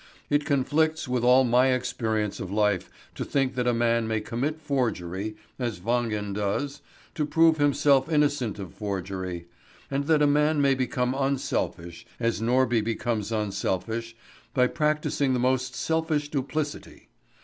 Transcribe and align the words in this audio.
It 0.31 0.45
conflicts 0.45 1.07
with 1.07 1.23
all 1.23 1.43
my 1.43 1.67
experience 1.67 2.39
of 2.39 2.49
life 2.49 2.89
to 3.13 3.23
think 3.23 3.53
that 3.53 3.67
a 3.67 3.71
man 3.71 4.07
may 4.07 4.19
commit 4.19 4.59
forgery, 4.59 5.35
as 5.59 5.79
Wangen 5.79 6.33
does, 6.33 6.81
to 7.13 7.23
prove 7.23 7.57
himself 7.59 8.11
innocent 8.11 8.57
of 8.57 8.73
forgery, 8.73 9.45
and 9.91 10.05
that 10.07 10.23
a 10.23 10.25
man 10.25 10.59
may 10.59 10.73
become 10.73 11.13
unselfish, 11.13 12.03
as 12.19 12.41
Norby 12.41 12.83
becomes 12.83 13.31
unselfish, 13.31 14.15
by 14.55 14.65
practising 14.65 15.33
the 15.33 15.39
most 15.39 15.75
selfish 15.75 16.29
duplicity. 16.29 17.09